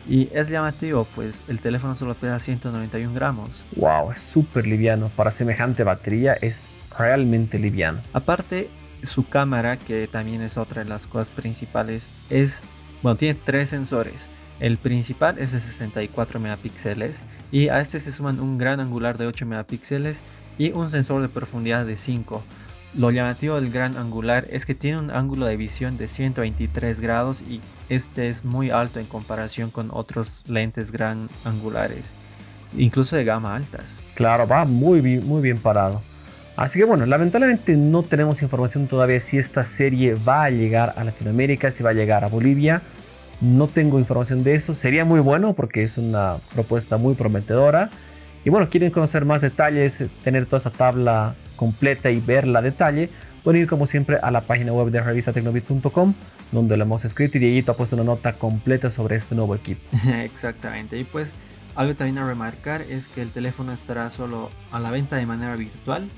y 0.07 0.29
es 0.33 0.49
llamativo 0.49 1.07
pues 1.15 1.43
el 1.47 1.59
teléfono 1.59 1.95
solo 1.95 2.15
pesa 2.15 2.39
191 2.39 3.13
gramos. 3.13 3.63
Wow, 3.75 4.11
es 4.11 4.21
súper 4.21 4.67
liviano, 4.67 5.09
para 5.15 5.31
semejante 5.31 5.83
batería 5.83 6.33
es 6.33 6.73
realmente 6.97 7.59
liviano. 7.59 8.01
Aparte 8.13 8.69
su 9.03 9.27
cámara, 9.27 9.77
que 9.77 10.07
también 10.07 10.41
es 10.41 10.57
otra 10.57 10.83
de 10.83 10.89
las 10.89 11.07
cosas 11.07 11.29
principales, 11.29 12.09
es, 12.29 12.61
bueno, 13.01 13.17
tiene 13.17 13.39
tres 13.43 13.69
sensores. 13.69 14.27
El 14.59 14.77
principal 14.77 15.39
es 15.39 15.51
de 15.51 15.59
64 15.59 16.39
megapíxeles 16.39 17.23
y 17.51 17.69
a 17.69 17.81
este 17.81 17.99
se 17.99 18.11
suman 18.11 18.39
un 18.39 18.59
gran 18.59 18.79
angular 18.79 19.17
de 19.17 19.25
8 19.25 19.45
megapíxeles 19.47 20.21
y 20.57 20.71
un 20.71 20.89
sensor 20.89 21.21
de 21.21 21.29
profundidad 21.29 21.85
de 21.85 21.97
5. 21.97 22.43
Lo 22.93 23.09
llamativo 23.09 23.55
del 23.55 23.71
gran 23.71 23.95
angular 23.95 24.45
es 24.49 24.65
que 24.65 24.75
tiene 24.75 24.99
un 24.99 25.11
ángulo 25.11 25.45
de 25.45 25.55
visión 25.55 25.97
de 25.97 26.09
123 26.09 26.99
grados 26.99 27.41
y 27.41 27.61
este 27.87 28.27
es 28.27 28.43
muy 28.43 28.69
alto 28.69 28.99
en 28.99 29.05
comparación 29.05 29.71
con 29.71 29.89
otros 29.93 30.43
lentes 30.45 30.91
gran 30.91 31.29
angulares, 31.45 32.13
incluso 32.77 33.15
de 33.15 33.23
gama 33.23 33.55
altas. 33.55 34.01
Claro, 34.13 34.45
va 34.45 34.65
muy 34.65 35.01
muy 35.01 35.41
bien 35.41 35.57
parado. 35.57 36.01
Así 36.57 36.79
que 36.79 36.85
bueno, 36.85 37.05
lamentablemente 37.05 37.77
no 37.77 38.03
tenemos 38.03 38.41
información 38.41 38.87
todavía 38.87 39.21
si 39.21 39.37
esta 39.37 39.63
serie 39.63 40.15
va 40.15 40.43
a 40.43 40.49
llegar 40.49 40.93
a 40.97 41.05
Latinoamérica, 41.05 41.71
si 41.71 41.83
va 41.83 41.91
a 41.91 41.93
llegar 41.93 42.25
a 42.25 42.27
Bolivia. 42.27 42.81
No 43.39 43.67
tengo 43.67 43.99
información 43.99 44.43
de 44.43 44.55
eso. 44.55 44.73
Sería 44.73 45.05
muy 45.05 45.21
bueno 45.21 45.53
porque 45.53 45.81
es 45.81 45.97
una 45.97 46.39
propuesta 46.53 46.97
muy 46.97 47.15
prometedora. 47.15 47.89
Y 48.43 48.49
bueno, 48.49 48.69
quieren 48.69 48.91
conocer 48.91 49.23
más 49.23 49.41
detalles, 49.41 50.03
tener 50.25 50.45
toda 50.45 50.57
esa 50.57 50.71
tabla 50.71 51.35
completa 51.61 52.09
y 52.09 52.19
verla 52.19 52.57
a 52.57 52.61
detalle, 52.63 53.11
pueden 53.43 53.61
ir 53.61 53.67
como 53.67 53.85
siempre 53.85 54.17
a 54.17 54.31
la 54.31 54.41
página 54.41 54.73
web 54.73 54.89
de 54.89 54.99
revistatecnobit.com 54.99 56.15
donde 56.51 56.75
lo 56.75 56.85
hemos 56.85 57.05
escrito 57.05 57.37
y 57.37 57.41
Dieguito 57.41 57.71
ha 57.71 57.77
puesto 57.77 57.95
una 57.95 58.03
nota 58.03 58.33
completa 58.33 58.89
sobre 58.89 59.15
este 59.15 59.35
nuevo 59.35 59.53
equipo. 59.53 59.81
Exactamente. 60.23 60.97
Y 60.97 61.03
pues 61.03 61.33
algo 61.75 61.93
también 61.93 62.17
a 62.17 62.27
remarcar 62.27 62.81
es 62.81 63.07
que 63.07 63.21
el 63.21 63.29
teléfono 63.29 63.73
estará 63.73 64.09
solo 64.09 64.49
a 64.71 64.79
la 64.79 64.89
venta 64.89 65.17
de 65.17 65.27
manera 65.27 65.55
virtual 65.55 66.09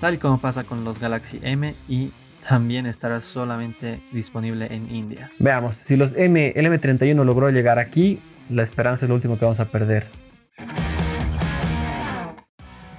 tal 0.00 0.18
como 0.18 0.40
pasa 0.40 0.64
con 0.64 0.84
los 0.84 0.98
Galaxy 0.98 1.38
M 1.42 1.74
y 1.86 2.12
también 2.48 2.86
estará 2.86 3.20
solamente 3.20 4.00
disponible 4.10 4.68
en 4.70 4.90
India. 4.90 5.30
Veamos, 5.38 5.74
si 5.74 5.96
los 5.96 6.14
M, 6.14 6.52
el 6.56 6.66
M31 6.66 7.22
logró 7.24 7.50
llegar 7.50 7.78
aquí, 7.78 8.20
la 8.48 8.62
esperanza 8.62 9.04
es 9.04 9.10
lo 9.10 9.16
último 9.16 9.38
que 9.38 9.44
vamos 9.44 9.60
a 9.60 9.66
perder. 9.66 10.06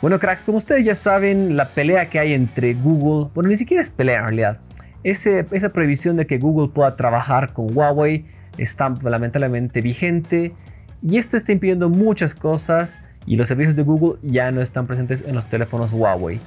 Bueno, 0.02 0.18
cracks, 0.18 0.46
como 0.46 0.58
ustedes 0.58 0.86
ya 0.86 0.96
saben, 0.96 1.58
la 1.58 1.68
pelea 1.68 2.10
que 2.10 2.20
hay 2.20 2.32
entre 2.32 2.74
Google, 2.74 3.30
bueno, 3.36 3.50
ni 3.50 3.58
siquiera 3.58 3.82
es 3.82 3.90
pelea 3.90 4.20
en 4.20 4.24
realidad, 4.24 4.60
esa 5.04 5.70
prohibición 5.74 6.16
de 6.16 6.26
que 6.26 6.38
Google 6.38 6.70
pueda 6.70 6.96
trabajar 6.96 7.52
con 7.52 7.76
Huawei 7.76 8.26
está 8.58 8.94
lamentablemente 9.02 9.82
vigente 9.82 10.54
y 11.02 11.18
esto 11.18 11.36
está 11.36 11.52
impidiendo 11.52 11.90
muchas 11.90 12.34
cosas 12.34 13.02
y 13.26 13.36
los 13.36 13.50
servicios 13.50 13.76
de 13.76 13.84
Google 13.84 14.20
ya 14.24 14.52
no 14.52 14.62
están 14.62 14.88
presentes 14.88 15.22
en 15.28 15.36
los 15.36 15.48
teléfonos 15.48 15.92
Huawei. 15.92 16.40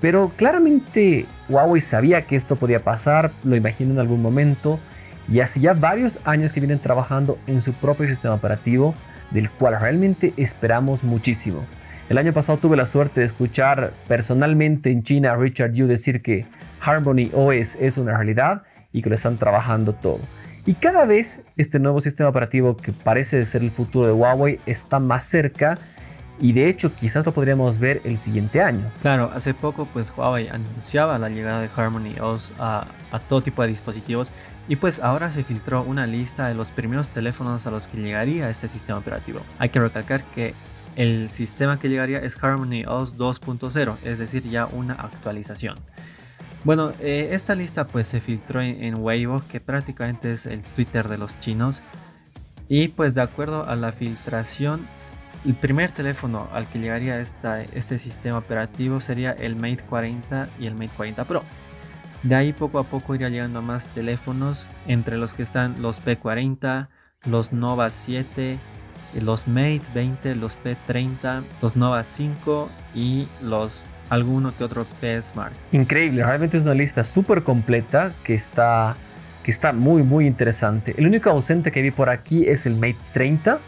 Pero 0.00 0.32
claramente 0.34 1.26
Huawei 1.50 1.82
sabía 1.82 2.26
que 2.26 2.36
esto 2.36 2.56
podía 2.56 2.82
pasar, 2.82 3.30
lo 3.44 3.56
imaginó 3.56 3.92
en 3.92 3.98
algún 3.98 4.22
momento, 4.22 4.78
y 5.30 5.40
hace 5.40 5.60
ya 5.60 5.74
varios 5.74 6.18
años 6.24 6.52
que 6.54 6.60
vienen 6.60 6.78
trabajando 6.78 7.38
en 7.46 7.60
su 7.60 7.74
propio 7.74 8.06
sistema 8.08 8.34
operativo, 8.34 8.94
del 9.30 9.50
cual 9.50 9.78
realmente 9.80 10.32
esperamos 10.36 11.04
muchísimo. 11.04 11.64
El 12.08 12.18
año 12.18 12.32
pasado 12.32 12.58
tuve 12.58 12.76
la 12.76 12.86
suerte 12.86 13.18
de 13.18 13.26
escuchar 13.26 13.92
personalmente 14.06 14.92
en 14.92 15.02
China 15.02 15.32
a 15.32 15.36
Richard 15.36 15.72
Yu 15.72 15.88
decir 15.88 16.22
que 16.22 16.46
Harmony 16.80 17.30
OS 17.32 17.74
es 17.80 17.98
una 17.98 18.16
realidad 18.16 18.62
y 18.92 19.02
que 19.02 19.08
lo 19.08 19.16
están 19.16 19.38
trabajando 19.38 19.92
todo. 19.92 20.20
Y 20.66 20.74
cada 20.74 21.04
vez 21.04 21.40
este 21.56 21.80
nuevo 21.80 21.98
sistema 21.98 22.28
operativo 22.28 22.76
que 22.76 22.92
parece 22.92 23.44
ser 23.46 23.62
el 23.62 23.72
futuro 23.72 24.06
de 24.06 24.12
Huawei 24.12 24.60
está 24.66 25.00
más 25.00 25.24
cerca 25.24 25.78
y 26.38 26.52
de 26.52 26.68
hecho 26.68 26.94
quizás 26.94 27.26
lo 27.26 27.32
podríamos 27.32 27.80
ver 27.80 28.00
el 28.04 28.16
siguiente 28.16 28.62
año. 28.62 28.84
Claro, 29.02 29.32
hace 29.34 29.52
poco 29.52 29.88
pues 29.92 30.12
Huawei 30.16 30.46
anunciaba 30.46 31.18
la 31.18 31.28
llegada 31.28 31.60
de 31.60 31.68
Harmony 31.74 32.20
OS 32.20 32.52
a, 32.60 32.86
a 33.10 33.18
todo 33.18 33.42
tipo 33.42 33.62
de 33.62 33.68
dispositivos 33.68 34.30
y 34.68 34.76
pues 34.76 35.00
ahora 35.00 35.32
se 35.32 35.42
filtró 35.42 35.82
una 35.82 36.06
lista 36.06 36.46
de 36.46 36.54
los 36.54 36.70
primeros 36.70 37.10
teléfonos 37.10 37.66
a 37.66 37.72
los 37.72 37.88
que 37.88 37.96
llegaría 37.96 38.48
este 38.48 38.68
sistema 38.68 39.00
operativo. 39.00 39.40
Hay 39.58 39.70
que 39.70 39.80
recalcar 39.80 40.22
que 40.22 40.54
el 40.96 41.28
sistema 41.28 41.78
que 41.78 41.88
llegaría 41.88 42.18
es 42.18 42.42
Harmony 42.42 42.84
OS 42.86 43.16
2.0, 43.16 43.96
es 44.02 44.18
decir, 44.18 44.42
ya 44.48 44.66
una 44.66 44.94
actualización. 44.94 45.76
Bueno, 46.64 46.92
eh, 47.00 47.28
esta 47.30 47.54
lista 47.54 47.86
pues 47.86 48.08
se 48.08 48.20
filtró 48.20 48.60
en, 48.60 48.96
Weibo, 48.96 49.42
que 49.48 49.60
prácticamente 49.60 50.32
es 50.32 50.46
el 50.46 50.62
Twitter 50.62 51.06
de 51.06 51.18
los 51.18 51.38
chinos. 51.38 51.82
Y 52.68 52.88
pues 52.88 53.14
de 53.14 53.22
acuerdo 53.22 53.68
a 53.68 53.76
la 53.76 53.92
filtración, 53.92 54.88
el 55.44 55.54
primer 55.54 55.92
teléfono 55.92 56.48
al 56.52 56.66
que 56.68 56.80
llegaría 56.80 57.20
esta, 57.20 57.62
este 57.62 58.00
sistema 58.00 58.38
operativo 58.38 58.98
sería 58.98 59.30
el 59.30 59.54
Mate 59.54 59.84
40 59.88 60.48
y 60.58 60.66
el 60.66 60.74
Mate 60.74 60.90
40 60.96 61.24
Pro. 61.26 61.44
De 62.24 62.34
ahí 62.34 62.52
poco 62.52 62.80
a 62.80 62.84
poco 62.84 63.14
iría 63.14 63.28
llegando 63.28 63.62
más 63.62 63.86
teléfonos, 63.86 64.66
entre 64.88 65.18
los 65.18 65.34
que 65.34 65.44
están 65.44 65.80
los 65.80 66.02
P40, 66.02 66.88
los 67.24 67.52
Nova 67.52 67.92
7, 67.92 68.58
los 69.20 69.48
Mate 69.48 69.82
20, 69.94 70.34
los 70.36 70.56
P30, 70.58 71.42
los 71.62 71.76
Nova 71.76 72.04
5 72.04 72.68
y 72.94 73.28
los 73.42 73.84
alguno 74.08 74.54
que 74.56 74.64
otro 74.64 74.86
P 75.00 75.20
Smart. 75.20 75.52
Increíble, 75.72 76.24
realmente 76.24 76.56
es 76.56 76.62
una 76.62 76.74
lista 76.74 77.04
súper 77.04 77.42
completa 77.42 78.12
que 78.24 78.34
está, 78.34 78.96
que 79.42 79.50
está 79.50 79.72
muy 79.72 80.02
muy 80.02 80.26
interesante. 80.26 80.94
El 80.96 81.06
único 81.06 81.30
ausente 81.30 81.72
que 81.72 81.82
vi 81.82 81.90
por 81.90 82.10
aquí 82.10 82.46
es 82.46 82.66
el 82.66 82.74
Mate 82.74 82.96
30, 83.12 83.58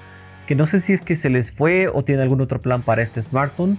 que 0.46 0.54
no 0.54 0.66
sé 0.66 0.78
si 0.78 0.92
es 0.92 1.00
que 1.00 1.14
se 1.14 1.30
les 1.30 1.52
fue 1.52 1.88
o 1.88 2.04
tiene 2.04 2.22
algún 2.22 2.40
otro 2.40 2.60
plan 2.60 2.82
para 2.82 3.02
este 3.02 3.20
smartphone, 3.20 3.78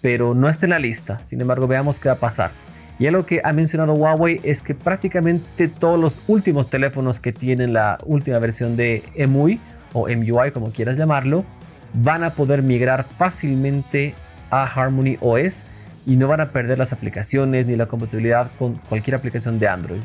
pero 0.00 0.34
no 0.34 0.48
está 0.48 0.66
en 0.66 0.70
la 0.70 0.78
lista. 0.78 1.22
Sin 1.24 1.40
embargo, 1.40 1.66
veamos 1.66 1.98
qué 1.98 2.08
va 2.08 2.14
a 2.14 2.18
pasar. 2.18 2.52
Y 2.98 3.06
algo 3.06 3.24
que 3.24 3.40
ha 3.44 3.52
mencionado 3.52 3.92
Huawei 3.92 4.40
es 4.42 4.60
que 4.60 4.74
prácticamente 4.74 5.68
todos 5.68 6.00
los 6.00 6.18
últimos 6.26 6.68
teléfonos 6.68 7.20
que 7.20 7.32
tienen 7.32 7.72
la 7.72 7.98
última 8.04 8.38
versión 8.40 8.76
de 8.76 9.04
EMUI 9.14 9.60
o 9.92 10.08
MUI 10.08 10.50
como 10.52 10.70
quieras 10.70 10.96
llamarlo, 10.96 11.44
van 11.94 12.24
a 12.24 12.30
poder 12.30 12.62
migrar 12.62 13.04
fácilmente 13.04 14.14
a 14.50 14.64
Harmony 14.64 15.16
OS 15.20 15.64
y 16.06 16.16
no 16.16 16.28
van 16.28 16.40
a 16.40 16.50
perder 16.50 16.78
las 16.78 16.92
aplicaciones 16.92 17.66
ni 17.66 17.76
la 17.76 17.86
compatibilidad 17.86 18.50
con 18.58 18.74
cualquier 18.88 19.16
aplicación 19.16 19.58
de 19.58 19.68
Android. 19.68 20.00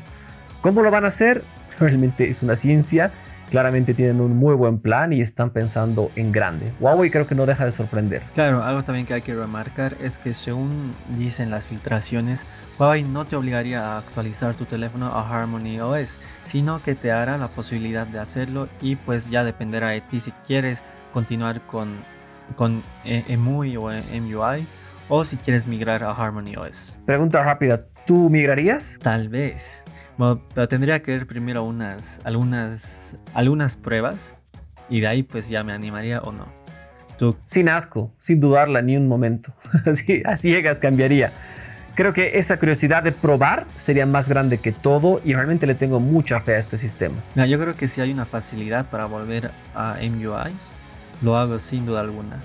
¿Cómo 0.62 0.82
lo 0.82 0.92
van 0.92 1.06
a 1.06 1.08
hacer? 1.08 1.44
Realmente 1.80 2.30
es 2.30 2.44
una 2.44 2.56
ciencia. 2.56 3.12
Claramente 3.50 3.94
tienen 3.94 4.20
un 4.20 4.36
muy 4.36 4.56
buen 4.56 4.80
plan 4.80 5.14
y 5.14 5.22
están 5.22 5.52
pensando 5.52 6.12
en 6.16 6.32
grande. 6.32 6.72
Huawei 6.80 7.12
creo 7.12 7.28
que 7.28 7.36
no 7.36 7.46
deja 7.46 7.66
de 7.66 7.72
sorprender. 7.72 8.24
Claro, 8.34 8.64
algo 8.64 8.84
también 8.84 9.06
que 9.06 9.14
hay 9.14 9.22
que 9.22 9.36
remarcar 9.36 9.96
es 10.02 10.18
que 10.18 10.34
según 10.34 10.96
dicen 11.18 11.52
las 11.52 11.68
filtraciones, 11.68 12.46
Huawei 12.80 13.04
no 13.04 13.26
te 13.26 13.36
obligaría 13.36 13.94
a 13.94 13.98
actualizar 14.00 14.56
tu 14.56 14.66
teléfono 14.66 15.08
a 15.08 15.30
Harmony 15.30 15.80
OS, 15.80 16.20
sino 16.46 16.82
que 16.82 16.96
te 16.96 17.12
hará 17.12 17.38
la 17.38 17.48
posibilidad 17.48 18.08
de 18.08 18.20
hacerlo 18.20 18.68
y 18.82 18.96
pues 18.96 19.30
ya 19.30 19.44
dependerá 19.44 19.90
de 19.90 20.02
ti 20.02 20.20
si 20.20 20.32
quieres 20.46 20.84
continuar 21.12 21.62
con, 21.68 21.98
con 22.56 22.82
EMUI 23.06 23.78
o 23.78 23.90
MUI 23.90 24.68
o 25.10 25.24
si 25.26 25.38
quieres 25.38 25.68
migrar 25.68 26.04
a 26.04 26.12
Harmony 26.12 26.56
OS. 26.56 27.00
Pregunta 27.06 27.44
rápida, 27.44 27.80
¿tú 28.08 28.30
migrarías? 28.30 28.98
Tal 29.02 29.30
vez. 29.30 29.84
Pero 30.18 30.68
tendría 30.68 31.02
que 31.02 31.12
ver 31.12 31.28
primero 31.28 31.64
unas, 31.64 32.22
algunas, 32.24 33.18
algunas 33.34 33.76
pruebas 33.76 34.36
y 34.90 35.00
de 35.00 35.08
ahí 35.08 35.24
pues 35.24 35.50
ya 35.50 35.64
me 35.64 35.74
animaría 35.74 36.22
o 36.22 36.32
no. 36.32 36.48
¿Tú? 37.18 37.36
Sin 37.46 37.70
asco, 37.70 38.12
sin 38.20 38.40
dudarla 38.40 38.82
ni 38.82 38.98
un 38.98 39.08
momento. 39.08 39.54
así, 39.86 40.24
a 40.26 40.36
ciegas 40.36 40.78
cambiaría. 40.80 41.32
Creo 41.96 42.12
que 42.12 42.40
esa 42.40 42.58
curiosidad 42.58 43.04
de 43.04 43.12
probar 43.12 43.68
sería 43.78 44.08
más 44.08 44.28
grande 44.28 44.58
que 44.58 44.72
todo 44.72 45.22
y 45.24 45.34
realmente 45.36 45.68
le 45.68 45.76
tengo 45.76 46.00
mucha 46.00 46.42
fe 46.42 46.56
a 46.56 46.58
este 46.58 46.78
sistema. 46.78 47.16
yo 47.36 47.60
creo 47.60 47.76
que 47.76 47.88
si 47.88 48.02
hay 48.02 48.12
una 48.12 48.26
facilidad 48.26 48.90
para 48.90 49.06
volver 49.06 49.52
a 49.76 49.98
MUI, 50.02 50.54
lo 51.22 51.38
hago 51.38 51.60
sin 51.60 51.86
duda 51.86 52.00
alguna. 52.00 52.40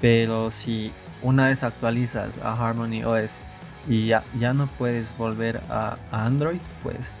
Pero 0.00 0.50
si 0.50 0.90
una 1.22 1.48
vez 1.48 1.64
actualizas 1.64 2.38
a 2.38 2.54
Harmony 2.54 3.04
OS 3.04 3.38
y 3.88 4.06
ya, 4.06 4.22
ya 4.38 4.52
no 4.52 4.66
puedes 4.78 5.16
volver 5.16 5.60
a, 5.70 5.96
Android, 6.12 6.60
pues 6.82 7.14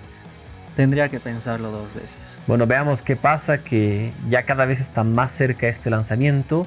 tendría 0.76 1.08
que 1.08 1.18
pensarlo 1.18 1.70
dos 1.70 1.94
veces. 1.94 2.40
Bueno, 2.46 2.66
veamos 2.66 3.02
qué 3.02 3.16
pasa, 3.16 3.58
que 3.58 4.12
ya 4.28 4.44
cada 4.44 4.64
vez 4.64 4.80
está 4.80 5.02
más 5.02 5.30
cerca 5.30 5.66
este 5.66 5.90
lanzamiento 5.90 6.66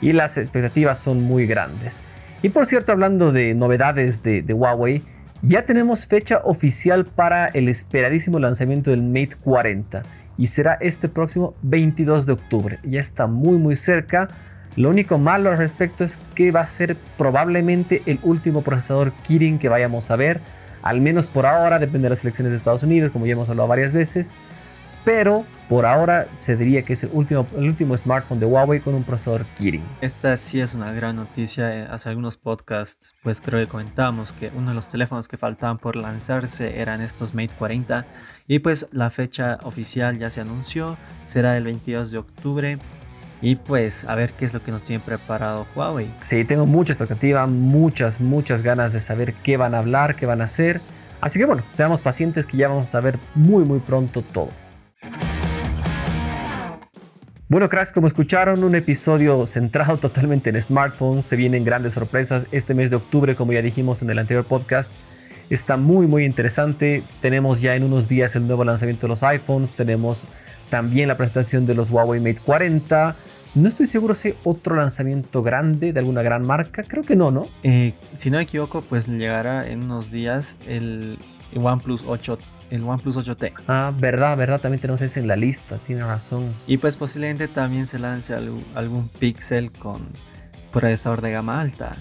y 0.00 0.12
las 0.12 0.36
expectativas 0.36 0.98
son 0.98 1.22
muy 1.22 1.46
grandes. 1.46 2.02
Y 2.42 2.48
por 2.48 2.66
cierto, 2.66 2.92
hablando 2.92 3.32
de 3.32 3.54
novedades 3.54 4.22
de, 4.22 4.42
de 4.42 4.54
Huawei, 4.54 5.02
ya 5.42 5.64
tenemos 5.64 6.06
fecha 6.06 6.40
oficial 6.44 7.04
para 7.04 7.46
el 7.46 7.68
esperadísimo 7.68 8.38
lanzamiento 8.38 8.90
del 8.90 9.02
Mate 9.02 9.36
40 9.42 10.02
y 10.36 10.46
será 10.48 10.74
este 10.80 11.08
próximo 11.08 11.54
22 11.62 12.26
de 12.26 12.32
octubre. 12.32 12.78
Ya 12.82 13.00
está 13.00 13.26
muy 13.26 13.58
muy 13.58 13.76
cerca. 13.76 14.28
Lo 14.76 14.90
único 14.90 15.18
malo 15.18 15.50
al 15.50 15.58
respecto 15.58 16.04
es 16.04 16.18
que 16.34 16.50
va 16.50 16.60
a 16.60 16.66
ser 16.66 16.96
probablemente 17.16 18.02
el 18.06 18.18
último 18.22 18.62
procesador 18.62 19.12
Kirin 19.22 19.58
que 19.58 19.68
vayamos 19.68 20.10
a 20.10 20.16
ver, 20.16 20.40
al 20.84 21.00
menos 21.00 21.26
por 21.26 21.46
ahora, 21.46 21.78
depende 21.78 22.06
de 22.06 22.10
las 22.10 22.24
elecciones 22.24 22.50
de 22.50 22.58
Estados 22.58 22.82
Unidos, 22.82 23.10
como 23.10 23.24
ya 23.24 23.32
hemos 23.32 23.48
hablado 23.48 23.68
varias 23.68 23.94
veces. 23.94 24.32
Pero 25.02 25.44
por 25.68 25.86
ahora 25.86 26.26
se 26.36 26.56
diría 26.56 26.82
que 26.82 26.94
es 26.94 27.04
el 27.04 27.10
último, 27.12 27.46
el 27.56 27.64
último 27.64 27.96
smartphone 27.96 28.38
de 28.38 28.46
Huawei 28.46 28.80
con 28.80 28.94
un 28.94 29.02
procesador 29.02 29.46
Kirin. 29.56 29.82
Esta 30.02 30.36
sí 30.36 30.60
es 30.60 30.74
una 30.74 30.92
gran 30.92 31.16
noticia. 31.16 31.74
Eh, 31.74 31.86
hace 31.90 32.10
algunos 32.10 32.36
podcasts, 32.36 33.14
pues 33.22 33.40
creo 33.40 33.60
que 33.60 33.66
comentamos 33.66 34.32
que 34.32 34.50
uno 34.54 34.70
de 34.70 34.74
los 34.74 34.88
teléfonos 34.88 35.26
que 35.26 35.38
faltaban 35.38 35.78
por 35.78 35.96
lanzarse 35.96 36.80
eran 36.80 37.00
estos 37.00 37.34
Mate 37.34 37.54
40. 37.58 38.04
Y 38.46 38.58
pues 38.58 38.86
la 38.92 39.08
fecha 39.08 39.58
oficial 39.62 40.18
ya 40.18 40.28
se 40.28 40.42
anunció, 40.42 40.98
será 41.26 41.56
el 41.56 41.64
22 41.64 42.10
de 42.10 42.18
octubre. 42.18 42.78
Y 43.44 43.56
pues 43.56 44.04
a 44.04 44.14
ver 44.14 44.32
qué 44.32 44.46
es 44.46 44.54
lo 44.54 44.62
que 44.62 44.70
nos 44.70 44.84
tiene 44.84 45.04
preparado 45.04 45.66
Huawei. 45.76 46.10
Sí, 46.22 46.46
tengo 46.46 46.64
mucha 46.64 46.94
expectativa, 46.94 47.46
muchas, 47.46 48.18
muchas 48.18 48.62
ganas 48.62 48.94
de 48.94 49.00
saber 49.00 49.34
qué 49.34 49.58
van 49.58 49.74
a 49.74 49.80
hablar, 49.80 50.16
qué 50.16 50.24
van 50.24 50.40
a 50.40 50.44
hacer. 50.44 50.80
Así 51.20 51.38
que 51.38 51.44
bueno, 51.44 51.62
seamos 51.70 52.00
pacientes 52.00 52.46
que 52.46 52.56
ya 52.56 52.68
vamos 52.68 52.94
a 52.94 53.02
ver 53.02 53.18
muy 53.34 53.64
muy 53.64 53.80
pronto 53.80 54.22
todo. 54.22 54.48
Bueno, 57.46 57.68
cracks, 57.68 57.92
como 57.92 58.06
escucharon, 58.06 58.64
un 58.64 58.76
episodio 58.76 59.44
centrado 59.44 59.98
totalmente 59.98 60.48
en 60.48 60.62
smartphones. 60.62 61.26
Se 61.26 61.36
vienen 61.36 61.64
grandes 61.64 61.92
sorpresas 61.92 62.46
este 62.50 62.72
mes 62.72 62.88
de 62.88 62.96
octubre, 62.96 63.36
como 63.36 63.52
ya 63.52 63.60
dijimos 63.60 64.00
en 64.00 64.08
el 64.08 64.20
anterior 64.20 64.46
podcast. 64.46 64.90
Está 65.50 65.76
muy, 65.76 66.06
muy 66.06 66.24
interesante. 66.24 67.02
Tenemos 67.20 67.60
ya 67.60 67.76
en 67.76 67.82
unos 67.82 68.08
días 68.08 68.36
el 68.36 68.46
nuevo 68.46 68.64
lanzamiento 68.64 69.02
de 69.02 69.08
los 69.08 69.22
iPhones. 69.22 69.72
Tenemos 69.72 70.24
también 70.70 71.08
la 71.08 71.18
presentación 71.18 71.66
de 71.66 71.74
los 71.74 71.90
Huawei 71.90 72.20
Mate 72.20 72.40
40. 72.42 73.14
No 73.54 73.68
estoy 73.68 73.86
seguro 73.86 74.16
si 74.16 74.28
hay 74.28 74.34
otro 74.42 74.74
lanzamiento 74.74 75.42
grande 75.42 75.92
de 75.92 76.00
alguna 76.00 76.22
gran 76.22 76.44
marca. 76.44 76.82
Creo 76.82 77.04
que 77.04 77.14
no, 77.14 77.30
¿no? 77.30 77.48
Eh, 77.62 77.94
si 78.16 78.30
no 78.30 78.38
me 78.38 78.42
equivoco, 78.42 78.82
pues 78.82 79.06
llegará 79.06 79.68
en 79.68 79.84
unos 79.84 80.10
días 80.10 80.56
el 80.66 81.18
OnePlus 81.54 82.04
8 82.06 82.38
el 82.70 82.82
OnePlus 82.82 83.16
8T. 83.16 83.52
Ah, 83.68 83.92
verdad, 83.96 84.36
verdad, 84.36 84.60
también 84.60 84.80
tenemos 84.80 85.00
ese 85.00 85.20
en 85.20 85.28
la 85.28 85.36
lista, 85.36 85.78
tiene 85.86 86.04
razón. 86.04 86.52
Y 86.66 86.78
pues 86.78 86.96
posiblemente 86.96 87.46
también 87.46 87.86
se 87.86 88.00
lance 88.00 88.34
algún, 88.34 89.08
Pixel 89.20 89.70
con 89.70 90.08
procesador 90.72 91.20
de 91.20 91.30
gama 91.30 91.60
alta. 91.60 91.96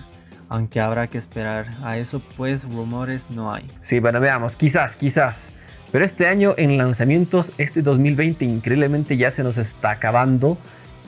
Aunque 0.50 0.80
habrá 0.80 1.08
que 1.08 1.18
esperar 1.18 1.78
a 1.84 1.98
eso, 1.98 2.22
pues 2.38 2.64
rumores 2.64 3.30
no 3.30 3.54
hay. 3.54 3.70
Sí, 3.82 4.00
bueno, 4.00 4.20
veamos, 4.20 4.56
quizás, 4.56 4.96
quizás. 4.96 5.50
Pero 5.92 6.06
este 6.06 6.28
año 6.28 6.56
en 6.58 6.78
lanzamientos, 6.78 7.52
este 7.60 7.84
2020 7.84 8.44
increíblemente 8.46 9.16
ya 9.16 9.30
se 9.30 9.44
nos 9.44 9.60
está 9.60 9.92
acabando. 9.92 10.58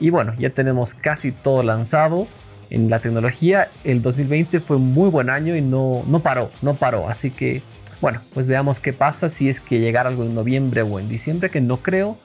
Y 0.00 0.10
bueno, 0.10 0.34
ya 0.38 0.50
tenemos 0.50 0.94
casi 0.94 1.32
todo 1.32 1.62
lanzado 1.62 2.26
en 2.70 2.90
la 2.90 3.00
tecnología. 3.00 3.68
El 3.84 4.02
2020 4.02 4.60
fue 4.60 4.76
un 4.76 4.92
muy 4.92 5.08
buen 5.10 5.30
año 5.30 5.56
y 5.56 5.60
no, 5.60 6.02
no 6.06 6.20
paró, 6.20 6.50
no 6.62 6.74
paró. 6.74 7.08
Así 7.08 7.30
que 7.30 7.62
bueno, 8.00 8.20
pues 8.34 8.46
veamos 8.46 8.78
qué 8.78 8.92
pasa 8.92 9.28
si 9.28 9.48
es 9.48 9.60
que 9.60 9.80
llegara 9.80 10.10
algo 10.10 10.24
en 10.24 10.34
noviembre 10.34 10.82
o 10.82 10.98
en 10.98 11.08
diciembre, 11.08 11.50
que 11.50 11.60
no 11.60 11.78
creo. 11.78 12.18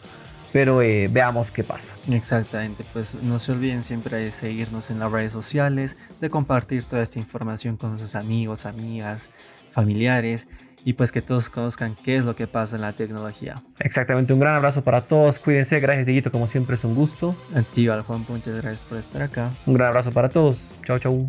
pero 0.52 0.82
eh, 0.82 1.08
veamos 1.10 1.50
qué 1.50 1.64
pasa. 1.64 1.96
Exactamente, 2.10 2.84
pues 2.92 3.16
no 3.16 3.40
se 3.40 3.54
olviden 3.54 3.84
siempre 3.84 4.18
de 4.18 4.32
seguirnos 4.32 4.92
en 4.92 5.00
las 5.00 5.10
redes 5.10 5.32
sociales, 5.32 5.96
de 6.20 6.30
compartir 6.30 6.84
toda 6.84 7.02
esta 7.02 7.20
información 7.20 7.78
con 7.78 7.98
sus 7.98 8.16
amigos, 8.16 8.66
amigas, 8.66 9.30
familiares 9.72 10.48
y 10.84 10.94
pues 10.94 11.12
que 11.12 11.22
todos 11.22 11.50
conozcan 11.50 11.96
qué 12.04 12.16
es 12.16 12.26
lo 12.26 12.36
que 12.36 12.48
pasa 12.48 12.76
en 12.76 12.82
la 12.82 12.94
tecnología. 12.94 13.62
Exactamente, 13.80 14.34
un 14.34 14.40
gran 14.40 14.56
abrazo 14.56 14.84
para 14.84 15.02
todos, 15.02 15.40
cuídense, 15.40 15.80
gracias 15.80 16.06
Dieguito, 16.06 16.32
como 16.32 16.48
siempre 16.48 16.76
es 16.76 16.84
un 16.84 16.96
gusto. 16.96 17.36
A 17.56 17.62
ti, 17.62 17.88
Juan, 17.88 18.26
muchas 18.28 18.56
gracias 18.56 18.82
por 18.82 18.98
estar 18.98 19.22
acá. 19.22 19.52
Un 19.66 19.74
gran 19.74 19.90
abrazo 19.90 20.12
para 20.12 20.30
todos, 20.30 20.72
chao 20.84 21.00
chao. 21.00 21.28